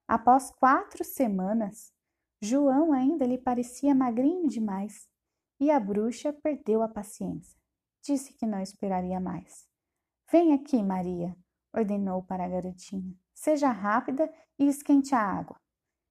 Após 0.06 0.50
quatro 0.50 1.02
semanas, 1.02 1.94
João 2.42 2.92
ainda 2.92 3.24
lhe 3.24 3.38
parecia 3.38 3.94
magrinho 3.94 4.46
demais 4.46 5.08
e 5.58 5.70
a 5.70 5.80
bruxa 5.80 6.30
perdeu 6.30 6.82
a 6.82 6.88
paciência. 6.88 7.58
Disse 8.02 8.34
que 8.34 8.44
não 8.44 8.60
esperaria 8.60 9.18
mais. 9.18 9.66
Vem 10.30 10.52
aqui, 10.52 10.82
Maria, 10.82 11.34
ordenou 11.74 12.22
para 12.22 12.44
a 12.44 12.48
garotinha. 12.48 13.16
Seja 13.32 13.70
rápida 13.70 14.30
e 14.58 14.68
esquente 14.68 15.14
a 15.14 15.22
água. 15.22 15.58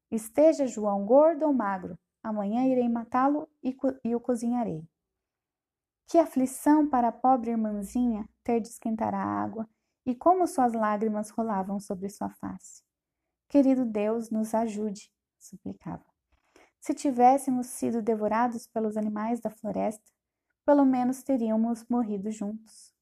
Esteja 0.09 0.65
João 0.65 1.05
gordo 1.05 1.45
ou 1.45 1.53
magro, 1.53 1.99
amanhã 2.23 2.65
irei 2.65 2.89
matá-lo 2.89 3.47
e, 3.63 3.77
e 4.03 4.15
o 4.15 4.19
cozinharei. 4.19 4.83
Que 6.07 6.19
aflição 6.19 6.87
para 6.87 7.07
a 7.07 7.11
pobre 7.11 7.51
irmãzinha 7.51 8.29
ter 8.43 8.59
de 8.59 8.67
esquentar 8.67 9.13
a 9.13 9.23
água 9.23 9.67
e 10.05 10.13
como 10.13 10.45
suas 10.45 10.73
lágrimas 10.73 11.31
rolavam 11.31 11.79
sobre 11.79 12.09
sua 12.09 12.29
face. 12.29 12.83
Querido 13.49 13.85
Deus, 13.85 14.29
nos 14.29 14.53
ajude, 14.53 15.11
suplicava. 15.39 16.05
Se 16.79 16.93
tivéssemos 16.93 17.67
sido 17.67 18.01
devorados 18.01 18.67
pelos 18.67 18.95
animais 18.95 19.39
da 19.39 19.49
floresta, 19.49 20.11
pelo 20.63 20.85
menos 20.85 21.23
teríamos 21.23 21.85
morrido 21.89 22.29
juntos. 22.31 22.93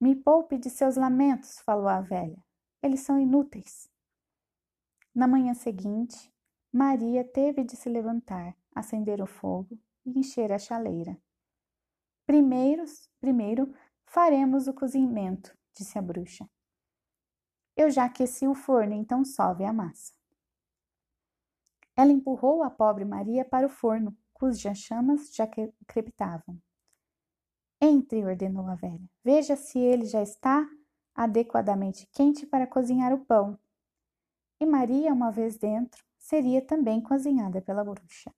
Me 0.00 0.14
poupe 0.14 0.56
de 0.56 0.70
seus 0.70 0.96
lamentos, 0.96 1.58
falou 1.60 1.88
a 1.88 2.00
velha. 2.00 2.42
Eles 2.82 3.00
são 3.00 3.18
inúteis. 3.18 3.90
Na 5.14 5.26
manhã 5.26 5.52
seguinte, 5.52 6.32
Maria 6.72 7.24
teve 7.24 7.64
de 7.64 7.76
se 7.76 7.88
levantar, 7.88 8.56
acender 8.74 9.20
o 9.20 9.26
fogo 9.26 9.78
e 10.06 10.18
encher 10.18 10.52
a 10.52 10.58
chaleira. 10.58 11.18
Primeiro, 12.28 12.84
primeiro 13.18 13.74
faremos 14.04 14.68
o 14.68 14.74
cozimento, 14.74 15.56
disse 15.74 15.98
a 15.98 16.02
bruxa. 16.02 16.46
Eu 17.74 17.90
já 17.90 18.04
aqueci 18.04 18.46
o 18.46 18.54
forno, 18.54 18.92
então 18.92 19.24
sove 19.24 19.64
a 19.64 19.72
massa. 19.72 20.12
Ela 21.96 22.12
empurrou 22.12 22.62
a 22.62 22.68
pobre 22.68 23.06
Maria 23.06 23.46
para 23.46 23.64
o 23.64 23.70
forno, 23.70 24.14
cujas 24.34 24.76
chamas 24.76 25.34
já 25.34 25.48
crepitavam. 25.86 26.60
Entre, 27.80 28.22
ordenou 28.22 28.66
a 28.66 28.74
velha. 28.74 29.08
Veja 29.24 29.56
se 29.56 29.78
ele 29.78 30.04
já 30.04 30.22
está 30.22 30.68
adequadamente 31.14 32.06
quente 32.12 32.46
para 32.46 32.66
cozinhar 32.66 33.10
o 33.10 33.24
pão. 33.24 33.58
E 34.60 34.66
Maria, 34.66 35.14
uma 35.14 35.30
vez 35.30 35.56
dentro, 35.56 36.04
seria 36.18 36.60
também 36.60 37.00
cozinhada 37.00 37.62
pela 37.62 37.82
bruxa. 37.82 38.30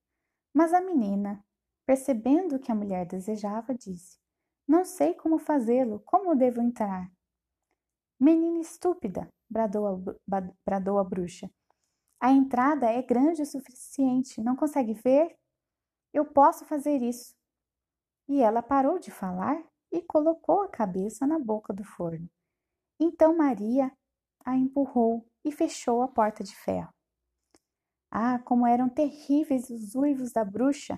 Mas 0.54 0.72
a 0.72 0.80
menina, 0.80 1.44
percebendo 1.90 2.54
o 2.54 2.60
que 2.60 2.70
a 2.70 2.74
mulher 2.74 3.04
desejava, 3.04 3.74
disse: 3.74 4.16
Não 4.64 4.84
sei 4.84 5.12
como 5.12 5.40
fazê-lo, 5.40 5.98
como 6.06 6.36
devo 6.36 6.62
entrar? 6.62 7.10
Menina 8.16 8.60
estúpida, 8.60 9.28
bradou 9.50 9.88
a, 9.88 10.40
bradou 10.64 11.00
a 11.00 11.02
bruxa. 11.02 11.50
A 12.20 12.30
entrada 12.30 12.86
é 12.88 13.02
grande 13.02 13.42
o 13.42 13.46
suficiente, 13.46 14.40
não 14.40 14.54
consegue 14.54 14.94
ver? 14.94 15.36
Eu 16.12 16.24
posso 16.24 16.64
fazer 16.64 17.02
isso. 17.02 17.34
E 18.28 18.40
ela 18.40 18.62
parou 18.62 19.00
de 19.00 19.10
falar 19.10 19.60
e 19.90 20.00
colocou 20.00 20.62
a 20.62 20.68
cabeça 20.68 21.26
na 21.26 21.40
boca 21.40 21.72
do 21.72 21.82
forno. 21.82 22.30
Então 23.00 23.36
Maria 23.36 23.90
a 24.44 24.56
empurrou 24.56 25.26
e 25.44 25.50
fechou 25.50 26.02
a 26.02 26.08
porta 26.08 26.44
de 26.44 26.54
ferro. 26.54 26.94
Ah, 28.12 28.38
como 28.38 28.64
eram 28.64 28.88
terríveis 28.88 29.68
os 29.70 29.96
uivos 29.96 30.30
da 30.30 30.44
bruxa! 30.44 30.96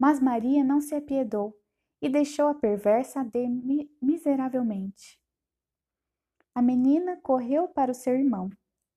Mas 0.00 0.18
Maria 0.18 0.64
não 0.64 0.80
se 0.80 0.94
apiedou 0.94 1.54
e 2.00 2.08
deixou 2.08 2.48
a 2.48 2.54
perversa 2.54 3.20
arder 3.20 3.50
miseravelmente. 4.00 5.20
A 6.54 6.62
menina 6.62 7.18
correu 7.18 7.68
para 7.68 7.90
o 7.90 7.94
seu 7.94 8.14
irmão, 8.14 8.48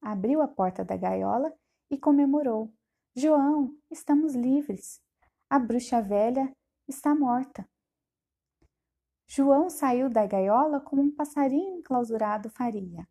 abriu 0.02 0.42
a 0.42 0.48
porta 0.48 0.86
da 0.86 0.96
gaiola 0.96 1.54
e 1.92 1.98
comemorou: 1.98 2.74
João, 3.14 3.76
estamos 3.92 4.34
livres. 4.34 5.02
A 5.50 5.60
bruxa 5.60 6.02
velha 6.02 6.56
está 6.88 7.14
morta. 7.14 7.68
João 9.28 9.70
saiu 9.70 10.10
da 10.10 10.26
gaiola 10.26 10.80
como 10.80 11.02
um 11.02 11.12
passarinho 11.12 11.80
enclausurado 11.80 12.50
faria. 12.50 13.06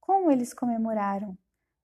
Como 0.00 0.30
eles 0.30 0.54
comemoraram! 0.54 1.36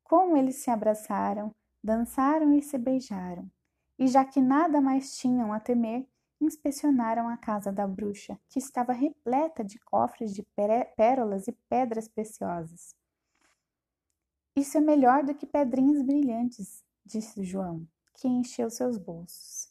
Como 0.03 0.35
eles 0.35 0.57
se 0.57 0.71
abraçaram! 0.71 1.55
dançaram 1.83 2.53
e 2.53 2.63
se 2.63 2.79
beijaram, 2.79 3.51
e 3.99 4.07
já 4.07 4.25
que 4.25 4.41
nada 4.41 4.81
mais 4.81 5.17
tinham 5.17 5.53
a 5.53 5.61
temer, 5.61 6.07
inspecionaram 6.41 7.29
a 7.29 7.37
casa 7.37 7.71
da 7.71 7.87
bruxa, 7.87 8.39
que 8.49 8.59
estava 8.59 8.93
repleta 8.93 9.63
de 9.63 9.79
cofres 9.79 10.35
de 10.35 10.45
pérolas 10.97 11.47
e 11.47 11.53
pedras 11.69 12.09
preciosas. 12.09 12.95
Isso 14.57 14.77
é 14.77 14.81
melhor 14.81 15.23
do 15.23 15.35
que 15.35 15.47
pedrinhas 15.47 16.03
brilhantes, 16.03 16.85
disse 17.05 17.45
João, 17.45 17.87
que 18.15 18.29
encheu 18.29 18.69
seus 18.71 18.99
bolsos. 18.99 19.71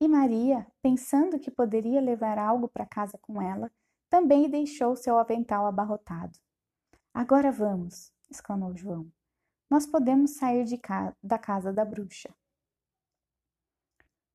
E 0.00 0.08
Maria, 0.08 0.66
pensando 0.80 1.38
que 1.38 1.50
poderia 1.50 2.00
levar 2.00 2.38
algo 2.38 2.66
para 2.66 2.86
casa 2.86 3.18
com 3.18 3.40
ela, 3.40 3.70
também 4.08 4.48
deixou 4.48 4.96
seu 4.96 5.18
avental 5.18 5.66
abarrotado. 5.66 6.38
Agora 7.12 7.52
vamos, 7.52 8.10
exclamou 8.30 8.74
João 8.74 9.10
nós 9.70 9.86
podemos 9.86 10.32
sair 10.32 10.76
ca 10.78 11.14
da 11.22 11.38
casa 11.38 11.72
da 11.72 11.84
bruxa. 11.84 12.34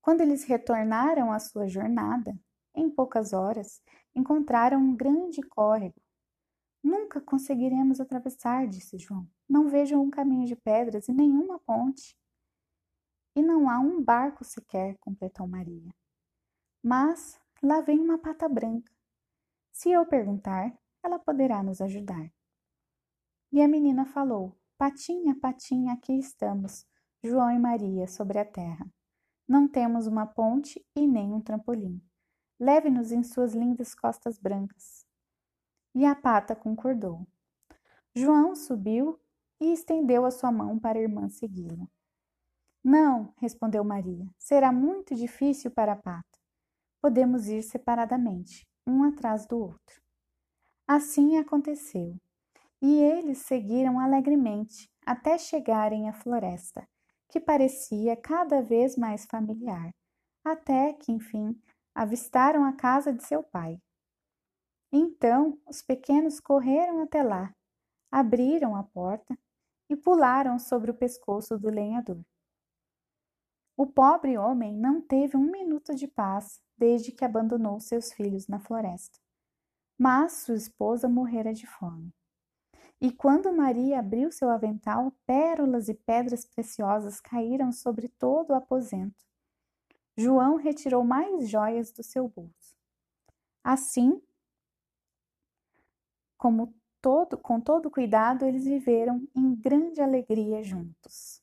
Quando 0.06 0.22
eles 0.22 0.44
retornaram 0.44 1.32
à 1.32 1.40
sua 1.40 1.68
jornada, 1.68 2.40
em 2.76 2.92
poucas 2.92 3.34
horas, 3.34 3.82
encontraram 4.14 4.78
um 4.78 4.96
grande 4.96 5.42
córrego. 5.42 6.00
Nunca 6.84 7.20
conseguiremos 7.20 8.00
atravessar, 8.00 8.68
disse 8.68 9.00
João. 9.00 9.28
Não 9.50 9.68
vejo 9.68 10.00
um 10.00 10.12
caminho 10.12 10.46
de 10.46 10.56
pedras 10.56 11.08
e 11.08 11.12
nenhuma 11.12 11.58
ponte. 11.58 12.16
E 13.36 13.42
não 13.42 13.68
há 13.68 13.80
um 13.80 14.00
barco 14.00 14.46
sequer, 14.46 14.96
completou 15.00 15.48
Maria. 15.48 15.92
Mas 16.84 17.42
lá 17.64 17.82
vem 17.82 18.00
uma 18.00 18.20
pata 18.20 18.48
branca. 18.48 18.94
Se 19.72 19.90
eu 19.90 20.06
perguntar, 20.06 20.72
ela 21.02 21.18
poderá 21.18 21.64
nos 21.64 21.82
ajudar. 21.82 22.32
E 23.52 23.60
a 23.60 23.68
menina 23.68 24.06
falou: 24.06 24.56
Patinha, 24.78 25.34
patinha, 25.34 25.94
aqui 25.94 26.14
estamos, 26.14 26.86
João 27.24 27.50
e 27.50 27.58
Maria, 27.58 28.06
sobre 28.06 28.38
a 28.38 28.46
terra. 28.46 28.86
Não 29.48 29.68
temos 29.68 30.08
uma 30.08 30.26
ponte 30.26 30.84
e 30.96 31.08
nem 31.08 31.34
um 31.34 31.42
trampolim. 31.42 32.02
Leve-nos 32.60 33.12
em 33.12 33.24
suas 33.24 33.54
lindas 33.54 33.94
costas 33.94 34.40
brancas. 34.40 35.06
E 35.94 36.06
a 36.06 36.16
pata 36.16 36.56
concordou. 36.56 37.28
João 38.14 38.56
subiu 38.56 39.20
e 39.60 39.72
estendeu 39.72 40.26
a 40.26 40.32
sua 40.32 40.52
mão 40.52 40.80
para 40.80 40.98
a 40.98 41.02
irmã 41.02 41.30
segui-lo. 41.30 41.90
Não, 42.84 43.34
respondeu 43.38 43.84
Maria, 43.84 44.30
será 44.38 44.72
muito 44.72 45.16
difícil 45.16 45.72
para 45.72 45.94
a 45.94 45.96
pata. 45.96 46.40
Podemos 47.02 47.48
ir 47.48 47.62
separadamente, 47.64 48.68
um 48.86 49.04
atrás 49.04 49.46
do 49.46 49.58
outro. 49.58 50.02
Assim 50.88 51.38
aconteceu 51.38 52.16
e 52.82 53.00
eles 53.00 53.40
seguiram 53.40 54.00
alegremente 54.00 54.90
até 55.06 55.38
chegarem 55.38 56.08
à 56.08 56.14
floresta, 56.14 56.88
que 57.30 57.40
parecia 57.40 58.16
cada 58.16 58.62
vez 58.62 58.96
mais 58.98 59.26
familiar, 59.26 59.94
até 60.44 60.94
que, 60.94 61.12
enfim, 61.12 61.60
avistaram 61.94 62.64
a 62.64 62.74
casa 62.74 63.14
de 63.14 63.24
seu 63.24 63.44
pai. 63.44 63.80
Então 64.92 65.60
os 65.66 65.82
pequenos 65.82 66.40
correram 66.40 67.02
até 67.02 67.24
lá, 67.24 67.54
abriram 68.12 68.76
a 68.76 68.84
porta 68.84 69.38
e 69.90 69.96
pularam 69.96 70.58
sobre 70.58 70.92
o 70.92 70.98
pescoço 70.98 71.58
do 71.58 71.70
lenhador. 71.70 72.24
O 73.78 73.86
pobre 73.86 74.38
homem 74.38 74.74
não 74.78 75.02
teve 75.02 75.36
um 75.36 75.52
minuto 75.52 75.94
de 75.94 76.08
paz 76.08 76.62
desde 76.78 77.12
que 77.12 77.26
abandonou 77.26 77.80
seus 77.80 78.14
filhos 78.14 78.48
na 78.48 78.60
floresta. 78.60 79.20
Mas 79.98 80.44
sua 80.44 80.56
esposa 80.56 81.10
morrera 81.10 81.54
de 81.54 81.68
fome. 81.68 82.14
E 83.02 83.12
quando 83.12 83.54
Maria 83.54 84.00
abriu 84.00 84.32
seu 84.32 84.50
avental, 84.50 85.12
pérolas 85.26 85.90
e 85.90 85.94
pedras 85.94 86.46
preciosas 86.46 87.20
caíram 87.20 87.72
sobre 87.72 88.08
todo 88.08 88.52
o 88.52 88.56
aposento. 88.56 89.24
João 90.18 90.56
retirou 90.56 91.04
mais 91.04 91.50
joias 91.50 91.92
do 91.92 92.02
seu 92.02 92.28
bolso. 92.30 92.76
Assim, 93.64 94.22
como 96.38 96.74
todo, 97.02 97.38
com 97.38 97.60
todo 97.60 97.92
cuidado, 97.92 98.46
eles 98.46 98.66
viveram 98.66 99.28
em 99.36 99.54
grande 99.56 100.02
alegria 100.02 100.64
juntos. 100.64 101.42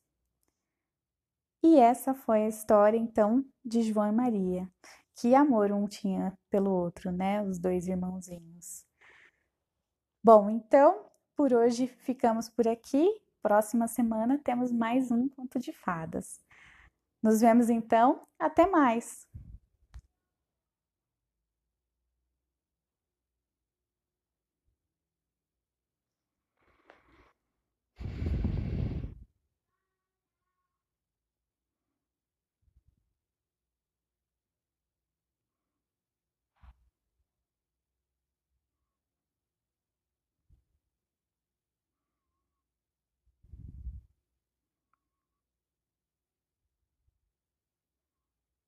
E 1.62 1.77
essa 1.77 2.15
foi 2.15 2.45
a 2.45 2.49
história, 2.49 2.99
então, 2.99 3.45
de 3.65 3.83
João 3.83 4.09
e 4.09 4.12
Maria. 4.12 4.69
Que 5.15 5.35
amor 5.35 5.71
um 5.71 5.87
tinha 5.87 6.37
pelo 6.51 6.71
outro, 6.71 7.12
né? 7.12 7.43
Os 7.43 7.59
dois 7.59 7.87
irmãozinhos. 7.87 8.85
Bom, 10.25 10.51
então, 10.51 11.12
por 11.42 11.52
hoje 11.52 11.88
ficamos 11.88 12.48
por 12.48 12.68
aqui. 12.68 13.05
Próxima 13.42 13.88
semana 13.88 14.38
temos 14.44 14.70
mais 14.70 15.11
um 15.11 15.28
conto 15.28 15.59
de 15.59 15.72
fadas. 15.72 16.38
Nos 17.20 17.40
vemos 17.40 17.68
então. 17.68 18.22
Até 18.38 18.64
mais! 18.64 19.26